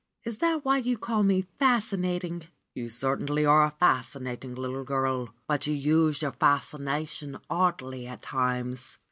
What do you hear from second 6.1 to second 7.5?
your fascination